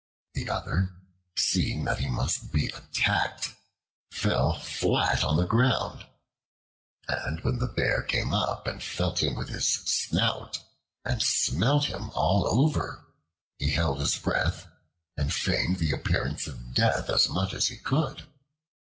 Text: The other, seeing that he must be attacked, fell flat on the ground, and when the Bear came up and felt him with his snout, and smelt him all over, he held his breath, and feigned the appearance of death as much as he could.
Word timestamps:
The 0.33 0.49
other, 0.49 0.95
seeing 1.37 1.83
that 1.85 1.99
he 1.99 2.07
must 2.09 2.51
be 2.51 2.69
attacked, 2.69 3.53
fell 4.09 4.57
flat 4.59 5.23
on 5.23 5.37
the 5.37 5.45
ground, 5.45 6.07
and 7.07 7.39
when 7.41 7.59
the 7.59 7.67
Bear 7.67 8.01
came 8.01 8.33
up 8.33 8.65
and 8.65 8.81
felt 8.81 9.21
him 9.21 9.35
with 9.35 9.49
his 9.49 9.67
snout, 9.71 10.57
and 11.05 11.21
smelt 11.21 11.85
him 11.85 12.09
all 12.15 12.47
over, 12.47 13.05
he 13.59 13.69
held 13.69 13.99
his 13.99 14.17
breath, 14.17 14.65
and 15.15 15.31
feigned 15.31 15.77
the 15.77 15.91
appearance 15.93 16.47
of 16.47 16.73
death 16.73 17.07
as 17.07 17.29
much 17.29 17.53
as 17.53 17.67
he 17.67 17.77
could. 17.77 18.25